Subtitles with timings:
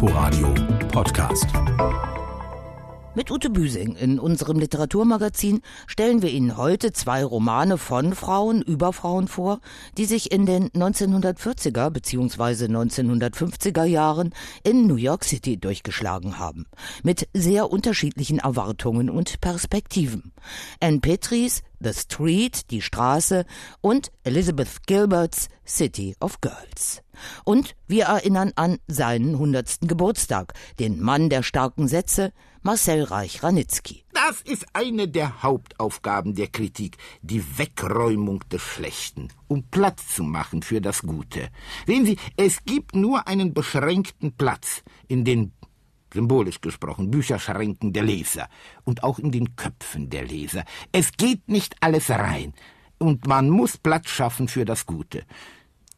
[0.00, 0.54] Inforadio
[0.92, 1.48] Podcast.
[3.16, 8.92] Mit Ute Büsing in unserem Literaturmagazin stellen wir Ihnen heute zwei Romane von Frauen über
[8.92, 9.58] Frauen vor,
[9.96, 12.66] die sich in den 1940er bzw.
[12.66, 14.32] 1950er Jahren
[14.62, 16.66] in New York City durchgeschlagen haben,
[17.02, 20.30] mit sehr unterschiedlichen Erwartungen und Perspektiven.
[20.78, 23.46] Anne Petries The Street, die Straße
[23.80, 27.02] und Elizabeth Gilberts City of Girls.
[27.44, 34.04] Und wir erinnern an seinen hundertsten Geburtstag, den Mann der starken Sätze, Marcel Reich-Ranitzky.
[34.12, 40.62] Das ist eine der Hauptaufgaben der Kritik, die Wegräumung des Schlechten, um Platz zu machen
[40.62, 41.50] für das Gute.
[41.86, 45.52] Sehen Sie, es gibt nur einen beschränkten Platz in den
[46.12, 48.48] symbolisch gesprochen, Bücherschränken der Leser
[48.84, 50.64] und auch in den Köpfen der Leser.
[50.90, 52.54] Es geht nicht alles rein,
[52.98, 55.24] und man muss Platz schaffen für das Gute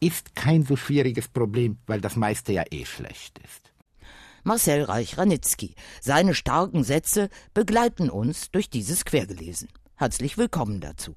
[0.01, 3.71] ist kein so schwieriges Problem, weil das meiste ja eh schlecht ist.
[4.43, 5.75] Marcel Reich-Ranitzky.
[6.01, 9.69] Seine starken Sätze begleiten uns durch dieses Quergelesen.
[9.95, 11.13] Herzlich willkommen dazu.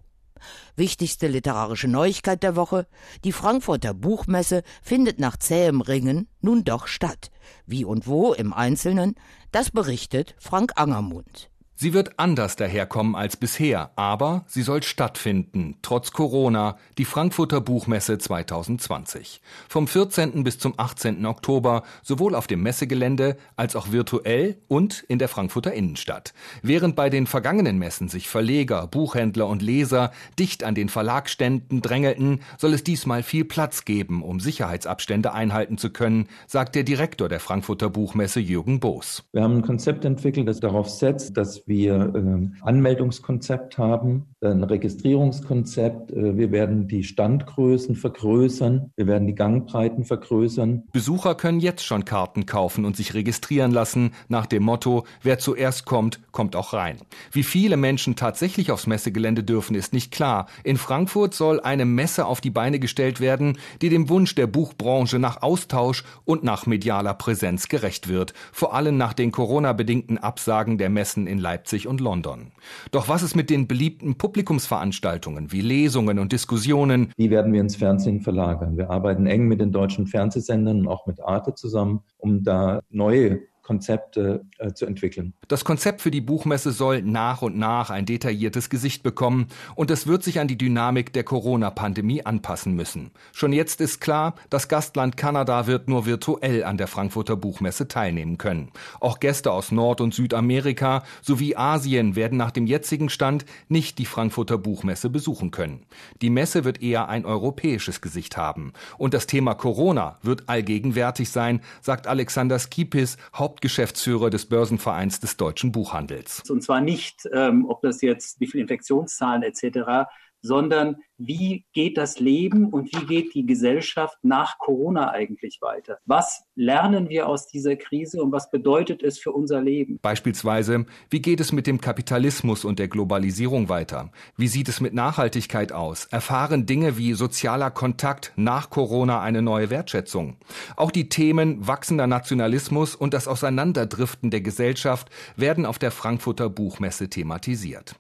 [0.77, 2.87] Wichtigste literarische Neuigkeit der Woche.
[3.25, 7.31] Die Frankfurter Buchmesse findet nach zähem Ringen nun doch statt.
[7.65, 9.15] Wie und wo im Einzelnen,
[9.53, 11.51] das berichtet Frank Angermund.
[11.77, 18.17] Sie wird anders daherkommen als bisher, aber sie soll stattfinden, trotz Corona, die Frankfurter Buchmesse
[18.17, 19.41] 2020.
[19.69, 20.45] Vom 14.
[20.45, 21.27] bis zum 18.
[21.27, 26.33] Oktober, sowohl auf dem Messegelände als auch virtuell und in der Frankfurter Innenstadt.
[26.63, 32.39] Während bei den vergangenen Messen sich Verleger, Buchhändler und Leser dicht an den Verlagständen drängelten,
[32.57, 37.41] soll es diesmal viel Platz geben, um Sicherheitsabstände einhalten zu können, sagt der Direktor der
[37.41, 39.25] Frankfurter Buchmesse Jürgen Boos.
[39.33, 46.13] Wir haben ein Konzept entwickelt, das darauf setzt, dass wir äh, Anmeldungskonzept haben, ein Registrierungskonzept.
[46.13, 48.93] Äh, wir werden die Standgrößen vergrößern.
[48.97, 50.85] Wir werden die Gangbreiten vergrößern.
[50.93, 55.85] Besucher können jetzt schon Karten kaufen und sich registrieren lassen nach dem Motto, wer zuerst
[55.87, 56.99] kommt, kommt auch rein.
[57.33, 60.47] Wie viele Menschen tatsächlich aufs Messegelände dürfen, ist nicht klar.
[60.63, 65.19] In Frankfurt soll eine Messe auf die Beine gestellt werden, die dem Wunsch der Buchbranche
[65.19, 68.35] nach Austausch und nach medialer Präsenz gerecht wird.
[68.53, 72.53] Vor allem nach den Corona-bedingten Absagen der Messen in Leipzig und London.
[72.91, 77.13] Doch was ist mit den beliebten Publikumsveranstaltungen wie Lesungen und Diskussionen?
[77.17, 78.77] Die werden wir ins Fernsehen verlagern.
[78.77, 83.43] Wir arbeiten eng mit den deutschen Fernsehsendern und auch mit Arte zusammen, um da neue
[83.65, 85.33] Konzepte äh, zu entwickeln.
[85.49, 90.07] Das Konzept für die Buchmesse soll nach und nach ein detailliertes Gesicht bekommen und es
[90.07, 93.11] wird sich an die Dynamik der Corona-Pandemie anpassen müssen.
[93.33, 98.37] Schon jetzt ist klar, das Gastland Kanada wird nur virtuell an der Frankfurter Buchmesse teilnehmen
[98.37, 98.71] können.
[99.01, 104.05] Auch Gäste aus Nord- und Südamerika sowie Asien werden nach dem jetzigen Stand nicht die
[104.05, 105.87] Frankfurter Buchmesse besuchen können.
[106.21, 108.75] Die Messe wird eher ein europäisches Gesicht haben.
[108.99, 115.37] Und das Thema Corona wird allgegenwärtig sein, sagt Alexander Skipis, Haupt Hauptgeschäftsführer des Börsenvereins des
[115.37, 116.43] deutschen Buchhandels.
[116.51, 120.09] Und zwar nicht, ähm, ob das jetzt, wie viele Infektionszahlen etc.,
[120.45, 125.99] sondern wie geht das Leben und wie geht die Gesellschaft nach Corona eigentlich weiter?
[126.05, 129.99] Was lernen wir aus dieser Krise und was bedeutet es für unser Leben?
[130.03, 134.11] Beispielsweise, wie geht es mit dem Kapitalismus und der Globalisierung weiter?
[134.37, 136.07] Wie sieht es mit Nachhaltigkeit aus?
[136.07, 140.37] Erfahren Dinge wie sozialer Kontakt nach Corona eine neue Wertschätzung?
[140.77, 147.09] Auch die Themen wachsender Nationalismus und das Auseinanderdriften der Gesellschaft werden auf der Frankfurter Buchmesse
[147.09, 147.97] thematisiert.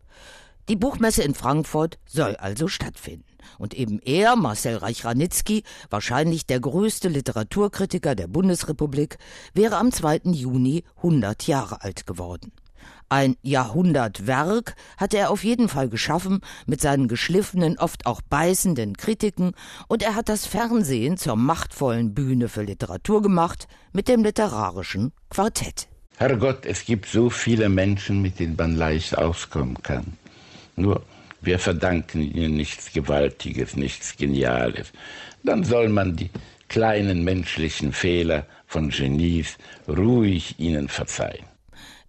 [0.68, 3.24] Die Buchmesse in Frankfurt soll also stattfinden.
[3.58, 9.18] Und eben er, Marcel Reich-Ranitzky, wahrscheinlich der größte Literaturkritiker der Bundesrepublik,
[9.52, 10.20] wäre am 2.
[10.32, 12.52] Juni 100 Jahre alt geworden.
[13.10, 19.52] Ein Jahrhundertwerk hatte er auf jeden Fall geschaffen mit seinen geschliffenen, oft auch beißenden Kritiken,
[19.88, 25.88] und er hat das Fernsehen zur machtvollen Bühne für Literatur gemacht mit dem literarischen Quartett.
[26.16, 30.16] Herrgott, es gibt so viele Menschen, mit denen man leicht auskommen kann.
[30.76, 31.02] Nur
[31.40, 34.92] wir verdanken ihnen nichts Gewaltiges, nichts Geniales.
[35.42, 36.30] Dann soll man die
[36.68, 41.53] kleinen menschlichen Fehler von Genies ruhig ihnen verzeihen.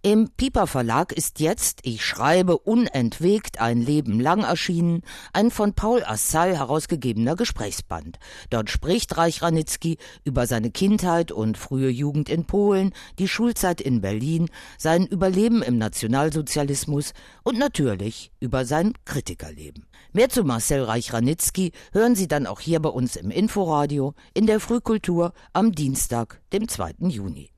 [0.06, 6.04] Im Piper Verlag ist jetzt Ich schreibe unentwegt ein Leben lang erschienen, ein von Paul
[6.04, 8.20] Assal herausgegebener Gesprächsband.
[8.50, 14.00] Dort spricht Reich Ranitzky über seine Kindheit und frühe Jugend in Polen, die Schulzeit in
[14.00, 14.48] Berlin,
[14.78, 17.12] sein Überleben im Nationalsozialismus
[17.42, 19.86] und natürlich über sein Kritikerleben.
[20.12, 24.46] Mehr zu Marcel Reich Ranitzky hören Sie dann auch hier bei uns im Inforadio in
[24.46, 26.94] der Frühkultur am Dienstag, dem 2.
[27.08, 27.50] Juni.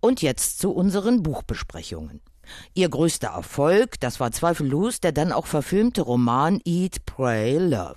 [0.00, 2.20] Und jetzt zu unseren Buchbesprechungen.
[2.74, 7.96] Ihr größter Erfolg, das war zweifellos der dann auch verfilmte Roman Eat, Pray, Love.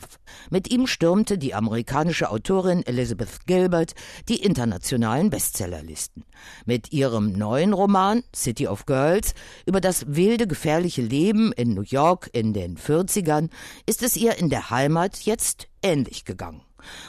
[0.50, 3.94] Mit ihm stürmte die amerikanische Autorin Elizabeth Gilbert
[4.30, 6.26] die internationalen Bestsellerlisten.
[6.66, 9.34] Mit ihrem neuen Roman City of Girls
[9.66, 13.50] über das wilde, gefährliche Leben in New York in den 40ern
[13.86, 16.62] ist es ihr in der Heimat jetzt ähnlich gegangen.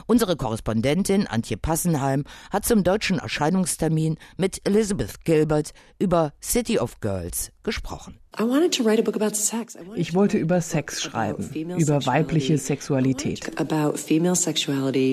[0.06, 7.52] Unsere Korrespondentin Antje Passenheim hat zum deutschen Erscheinungstermin mit Elizabeth Gilbert über City of Girls
[7.62, 8.21] gesprochen.
[9.94, 13.50] Ich wollte über Sex schreiben, über weibliche Sexualität.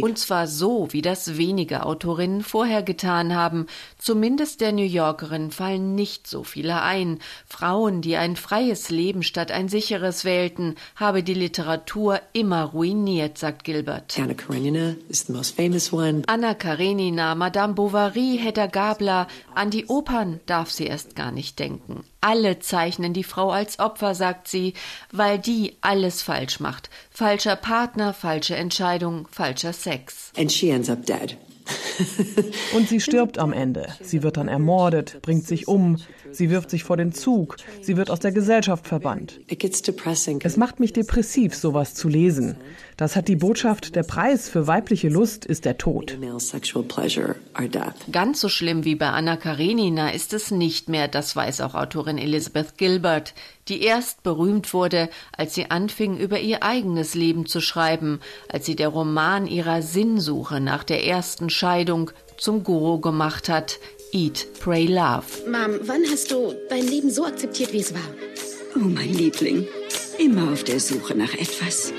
[0.02, 3.68] Und zwar so, wie das wenige Autorinnen vorher getan haben.
[3.98, 7.20] Zumindest der New Yorkerin fallen nicht so viele ein.
[7.46, 13.66] Frauen, die ein freies Leben statt ein sicheres wählten, habe die Literatur immer ruiniert, sagt
[13.66, 14.18] Gilbert.
[14.18, 16.22] Anna Karenina is the most famous one.
[16.28, 22.06] Anna Karenina, Madame Bovary, Hedda Gabler, an die Opern darf sie erst gar nicht denken.
[22.22, 24.74] Alle zeichnen die Frau als Opfer, sagt sie,
[25.12, 26.90] weil die alles falsch macht.
[27.10, 30.32] Falscher Partner, falsche Entscheidung, falscher Sex.
[30.38, 31.38] And she ends up dead.
[32.76, 33.88] Und sie stirbt am Ende.
[34.02, 35.98] Sie wird dann ermordet, bringt sich um,
[36.32, 39.40] sie wirft sich vor den Zug, sie wird aus der Gesellschaft verbannt.
[40.42, 42.56] Es macht mich depressiv, sowas zu lesen.
[42.98, 46.18] Das hat die Botschaft, der Preis für weibliche Lust ist der Tod.
[48.12, 52.18] Ganz so schlimm wie bei Anna Karenina ist es nicht mehr, das weiß auch Autorin
[52.18, 53.34] Elizabeth Gilbert,
[53.70, 58.20] die erst berühmt wurde, als sie anfing, über ihr eigenes Leben zu schreiben,
[58.50, 63.80] als sie der Roman ihrer Sinnsuche nach der ersten Scheidung zum Guru gemacht hat,
[64.12, 65.24] Eat, Pray, Love.
[65.46, 68.02] Mom, wann hast du dein Leben so akzeptiert, wie es war?
[68.76, 69.68] Oh, mein Liebling.
[70.18, 71.94] Immer auf der Suche nach etwas.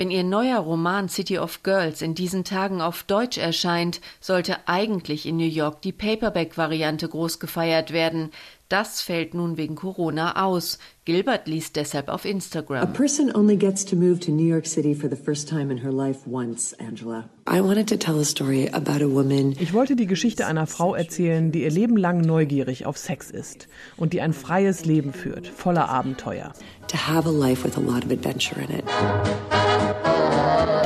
[0.00, 5.26] Wenn ihr neuer Roman City of Girls in diesen Tagen auf Deutsch erscheint, sollte eigentlich
[5.26, 8.30] in New York die Paperback-Variante groß gefeiert werden.
[8.70, 10.78] Das fällt nun wegen Corona aus.
[11.04, 12.82] Gilbert liest deshalb auf Instagram.
[12.82, 15.76] A person only gets to move to New York City for the first time in
[15.76, 17.28] her life once, Angela.
[17.46, 19.54] I wanted to tell a story about a woman.
[19.60, 23.68] Ich wollte die Geschichte einer Frau erzählen, die ihr Leben lang neugierig auf Sex ist
[23.98, 26.54] und die ein freies Leben führt, voller Abenteuer.
[26.88, 28.84] To have a life with a lot of adventure in it.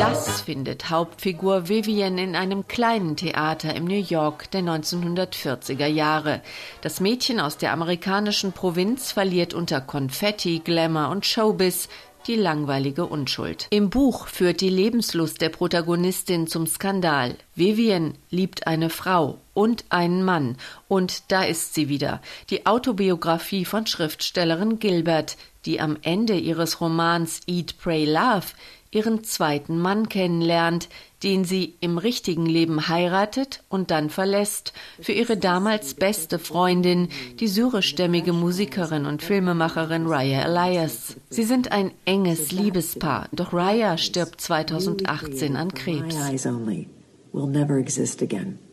[0.07, 6.43] Das findet Hauptfigur Vivian in einem kleinen Theater im New York der 1940er Jahre.
[6.83, 11.89] Das Mädchen aus der amerikanischen Provinz verliert unter Konfetti, Glamour und Showbiz
[12.27, 13.67] die langweilige Unschuld.
[13.71, 17.37] Im Buch führt die Lebenslust der Protagonistin zum Skandal.
[17.55, 20.59] Vivian liebt eine Frau und einen Mann.
[20.87, 22.21] Und da ist sie wieder.
[22.51, 28.49] Die Autobiografie von Schriftstellerin Gilbert, die am Ende ihres Romans Eat, Pray, Love
[28.95, 30.89] ihren zweiten Mann kennenlernt,
[31.23, 37.09] den sie im richtigen Leben heiratet und dann verlässt, für ihre damals beste Freundin,
[37.41, 41.17] die syrischstämmige Musikerin und Filmemacherin Raya Elias.
[41.31, 46.15] Sie sind ein enges Liebespaar, doch Raya stirbt 2018 an Krebs.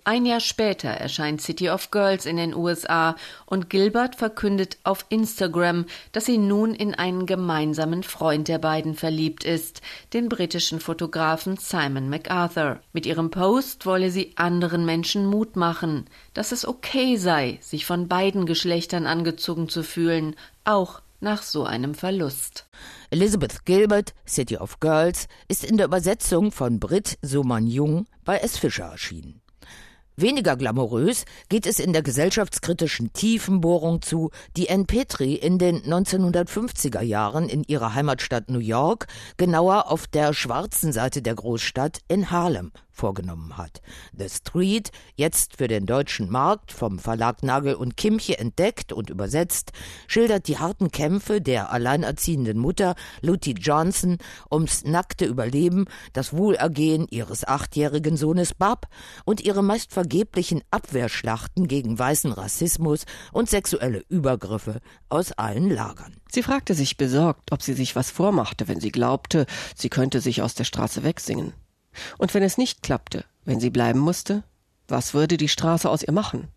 [0.03, 3.15] Ein Jahr später erscheint City of Girls in den USA
[3.47, 9.45] und Gilbert verkündet auf Instagram, dass sie nun in einen gemeinsamen Freund der beiden verliebt
[9.45, 9.81] ist,
[10.13, 12.81] den britischen Fotografen Simon MacArthur.
[12.93, 16.05] Mit ihrem Post wolle sie anderen Menschen Mut machen,
[16.35, 20.35] dass es okay sei, sich von beiden Geschlechtern angezogen zu fühlen,
[20.65, 22.67] auch nach so einem Verlust.
[23.09, 28.57] Elizabeth Gilbert, City of Girls, ist in der Übersetzung von Brit Suman Jung bei S.
[28.57, 29.41] Fischer erschienen.
[30.17, 37.01] Weniger glamourös geht es in der gesellschaftskritischen Tiefenbohrung zu, die Anne Petrie in den 1950er
[37.01, 42.71] Jahren in ihrer Heimatstadt New York, genauer auf der schwarzen Seite der Großstadt in Harlem,
[43.01, 43.81] vorgenommen hat.
[44.15, 49.71] The Street, jetzt für den deutschen Markt vom Verlag Nagel und Kimche entdeckt und übersetzt,
[50.05, 54.19] schildert die harten Kämpfe der alleinerziehenden Mutter Lutie Johnson
[54.51, 58.87] ums nackte Überleben, das Wohlergehen ihres achtjährigen Sohnes Bab
[59.25, 64.79] und ihre meist vergeblichen Abwehrschlachten gegen weißen Rassismus und sexuelle Übergriffe
[65.09, 66.17] aus allen Lagern.
[66.31, 70.43] Sie fragte sich besorgt, ob sie sich was vormachte, wenn sie glaubte, sie könnte sich
[70.43, 71.53] aus der Straße wegsingen.
[72.17, 74.43] Und wenn es nicht klappte, wenn sie bleiben musste,
[74.87, 76.47] was würde die Straße aus ihr machen?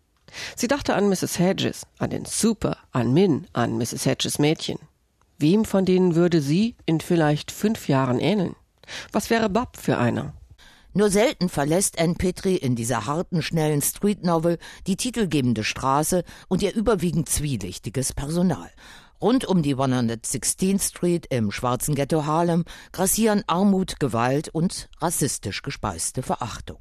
[0.55, 1.39] Sie dachte an Mrs.
[1.39, 4.05] Hedges, an den Super, an Min, an Mrs.
[4.05, 4.79] Hedges Mädchen.
[5.37, 8.55] Wem von denen würde sie in vielleicht fünf Jahren ähneln?
[9.11, 10.33] Was wäre Bob für einer?
[10.93, 16.63] Nur selten verlässt Anne Petrie in dieser harten, schnellen Street Novel die titelgebende Straße und
[16.63, 18.69] ihr überwiegend zwielichtiges Personal.
[19.21, 26.21] Rund um die 116th Street im schwarzen Ghetto Harlem grassieren Armut, Gewalt und rassistisch gespeiste
[26.21, 26.79] Verachtung.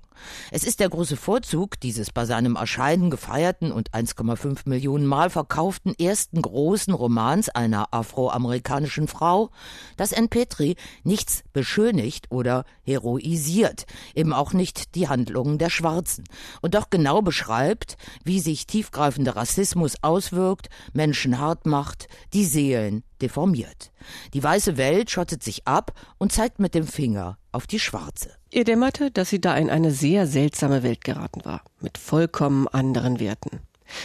[0.50, 5.94] Es ist der große Vorzug dieses bei seinem Erscheinen gefeierten und 1,5 Millionen Mal verkauften
[5.98, 9.50] ersten großen Romans einer afroamerikanischen Frau,
[9.96, 10.28] dass N.
[10.28, 16.24] Petri nichts beschönigt oder heroisiert, eben auch nicht die Handlungen der Schwarzen,
[16.60, 23.92] und doch genau beschreibt, wie sich tiefgreifender Rassismus auswirkt, Menschen hart macht, die Seelen deformiert.
[24.34, 28.30] Die weiße Welt schottet sich ab und zeigt mit dem Finger auf die schwarze.
[28.50, 33.20] Ihr dämmerte, dass sie da in eine sehr seltsame Welt geraten war, mit vollkommen anderen
[33.20, 33.60] Werten.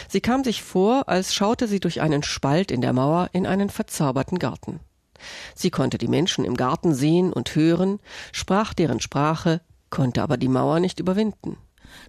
[0.08, 3.70] Sie kam sich vor, als schaute sie durch einen Spalt in der Mauer in einen
[3.70, 4.80] verzauberten Garten.
[5.54, 7.98] Sie konnte die Menschen im Garten sehen und hören,
[8.32, 11.58] sprach deren Sprache, konnte aber die Mauer nicht überwinden.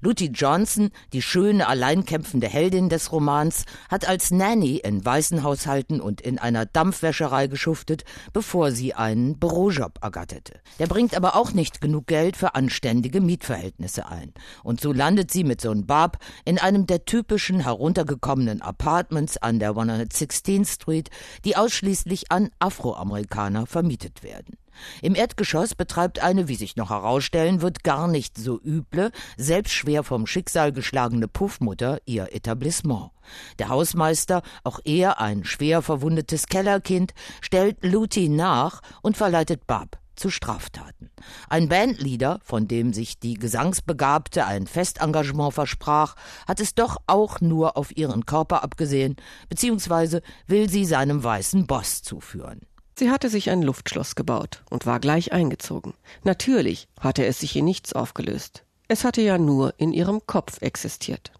[0.02, 6.40] Lucy Johnson, die schöne, alleinkämpfende Heldin des Romans, hat als Nanny in Waisenhaushalten und in
[6.40, 10.60] einer Dampfwäscherei geschuftet, bevor sie einen Bürojob ergatterte.
[10.80, 14.34] Der bringt aber auch nicht genug Geld für anständige Mietverhältnisse ein.
[14.64, 19.72] Und so landet sie mit Sohn Barb in einem der typischen heruntergekommenen Apartments an der
[19.72, 21.10] 116th Street,
[21.46, 24.58] die ausschließlich an Afroamerikaner vermietet werden.
[25.02, 30.04] Im Erdgeschoss betreibt eine, wie sich noch herausstellen wird, gar nicht so üble, selbst schwer
[30.04, 33.12] vom Schicksal geschlagene Puffmutter ihr Etablissement.
[33.60, 40.30] Der Hausmeister, auch er ein schwer verwundetes Kellerkind, stellt Luti nach und verleitet Bab zu
[40.30, 41.10] Straftaten.
[41.50, 46.16] Ein Bandleader, von dem sich die Gesangsbegabte ein Festengagement versprach,
[46.48, 49.16] hat es doch auch nur auf ihren Körper abgesehen,
[49.50, 52.62] beziehungsweise will sie seinem weißen Boss zuführen.
[52.98, 55.94] Sie hatte sich ein Luftschloss gebaut und war gleich eingezogen.
[56.24, 58.64] Natürlich hatte es sich in nichts aufgelöst.
[58.88, 61.32] Es hatte ja nur in ihrem Kopf existiert.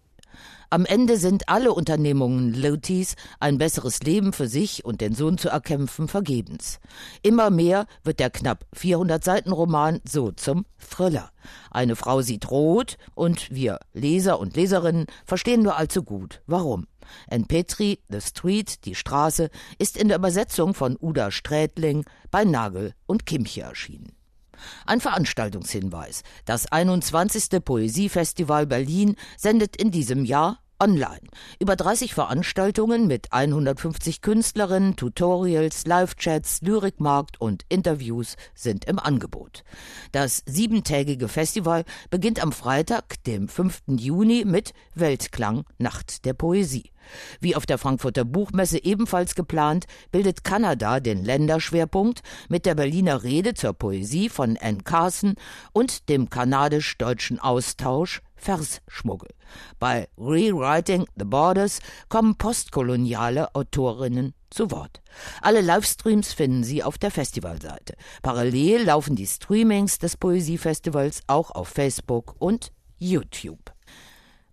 [0.72, 5.50] Am Ende sind alle Unternehmungen Lutis, ein besseres Leben für sich und den Sohn zu
[5.50, 6.80] erkämpfen, vergebens.
[7.20, 11.30] Immer mehr wird der knapp 400 Seiten Roman so zum Thriller.
[11.70, 16.86] Eine Frau sieht rot und wir Leser und Leserinnen verstehen nur allzu gut, warum.
[17.28, 17.46] N.
[17.46, 23.26] Petri, The Street, die Straße, ist in der Übersetzung von Uda Strätling bei Nagel und
[23.26, 24.12] Kimche erschienen.
[24.86, 26.22] Ein Veranstaltungshinweis.
[26.44, 27.64] Das 21.
[27.64, 31.20] Poesiefestival Berlin sendet in diesem Jahr online.
[31.60, 39.62] Über 30 Veranstaltungen mit 150 Künstlerinnen, Tutorials, Live-Chats, Lyrikmarkt und Interviews sind im Angebot.
[40.10, 43.82] Das siebentägige Festival beginnt am Freitag, dem 5.
[43.96, 46.90] Juni mit Weltklang Nacht der Poesie.
[47.40, 53.54] Wie auf der Frankfurter Buchmesse ebenfalls geplant, bildet Kanada den Länderschwerpunkt mit der Berliner Rede
[53.54, 55.34] zur Poesie von Anne Carson
[55.72, 59.30] und dem kanadisch-deutschen Austausch Versschmuggel.
[59.78, 65.00] Bei Rewriting the Borders kommen postkoloniale Autorinnen zu Wort.
[65.40, 67.94] Alle Livestreams finden Sie auf der Festivalseite.
[68.22, 73.71] Parallel laufen die Streamings des Poesiefestivals auch auf Facebook und YouTube.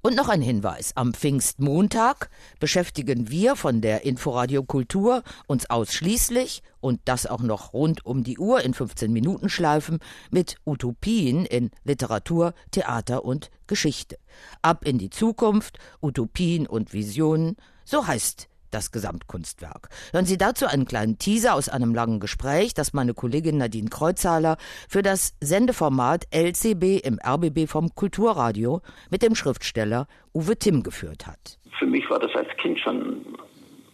[0.01, 0.93] Und noch ein Hinweis.
[0.95, 2.29] Am Pfingstmontag
[2.61, 8.37] beschäftigen wir von der Inforadio Kultur uns ausschließlich und das auch noch rund um die
[8.37, 9.99] Uhr in 15 Minuten Schleifen
[10.31, 14.17] mit Utopien in Literatur, Theater und Geschichte.
[14.61, 19.89] Ab in die Zukunft, Utopien und Visionen, so heißt das Gesamtkunstwerk.
[20.11, 24.57] Hören Sie dazu einen kleinen Teaser aus einem langen Gespräch, das meine Kollegin Nadine Kreuzhaler
[24.87, 31.57] für das Sendeformat LCB im RBB vom Kulturradio mit dem Schriftsteller Uwe Timm geführt hat.
[31.77, 33.25] Für mich war das als Kind schon,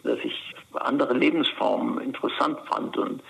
[0.03, 0.33] dass ich
[0.73, 3.21] andere Lebensformen interessant fand und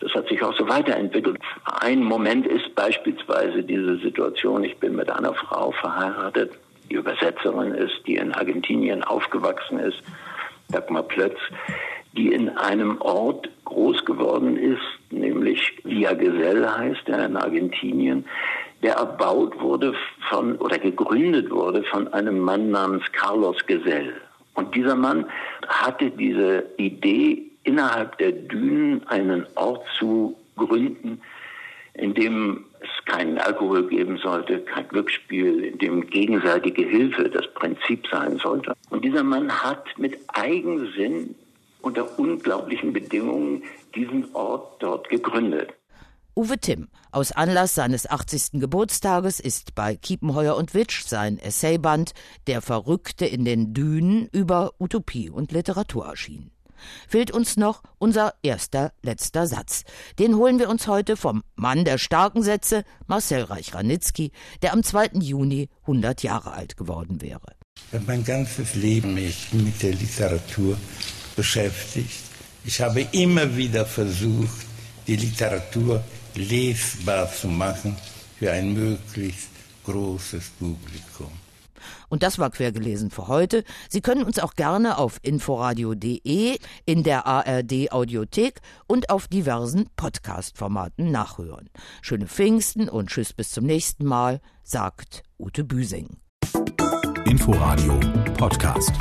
[0.00, 1.38] das hat sich auch so weiterentwickelt.
[1.64, 6.52] Ein Moment ist beispielsweise diese Situation, ich bin mit einer Frau verheiratet,
[6.88, 10.02] die Übersetzerin ist, die in Argentinien aufgewachsen ist
[10.68, 11.38] Dagmar Plötz,
[12.16, 18.24] die in einem Ort groß geworden ist, nämlich Via Gesell heißt er in Argentinien,
[18.82, 19.94] der erbaut wurde
[20.28, 24.14] von oder gegründet wurde von einem Mann namens Carlos Gesell.
[24.54, 25.26] Und dieser Mann
[25.68, 31.20] hatte diese Idee, innerhalb der Dünen einen Ort zu gründen,
[31.98, 38.06] in dem es keinen Alkohol geben sollte, kein Glücksspiel, in dem gegenseitige Hilfe das Prinzip
[38.10, 38.74] sein sollte.
[38.90, 41.34] Und dieser Mann hat mit Eigensinn
[41.82, 43.64] unter unglaublichen Bedingungen
[43.94, 45.74] diesen Ort dort gegründet.
[46.36, 46.88] Uwe Timm.
[47.10, 48.60] Aus Anlass seines 80.
[48.60, 52.12] Geburtstages ist bei Kiepenheuer und Witsch sein Essayband
[52.46, 56.52] Der Verrückte in den Dünen über Utopie und Literatur erschienen
[57.08, 59.84] fehlt uns noch unser erster letzter Satz.
[60.18, 64.32] Den holen wir uns heute vom Mann der starken Sätze, Marcel Reich-Ranitzky,
[64.62, 65.10] der am 2.
[65.20, 67.56] Juni 100 Jahre alt geworden wäre.
[68.06, 70.76] Mein ganzes Leben mich mit der Literatur
[71.36, 72.20] beschäftigt.
[72.64, 74.66] Ich habe immer wieder versucht,
[75.06, 76.04] die Literatur
[76.34, 77.96] lesbar zu machen
[78.38, 79.48] für ein möglichst
[79.84, 81.30] großes Publikum.
[82.08, 83.64] Und das war quergelesen für heute.
[83.88, 91.10] Sie können uns auch gerne auf inforadio.de, in der ARD Audiothek und auf diversen Podcast-Formaten
[91.10, 91.70] nachhören.
[92.02, 96.18] Schöne Pfingsten und Tschüss bis zum nächsten Mal, sagt Ute Büsing.
[97.24, 98.00] Inforadio
[98.36, 98.92] Podcast.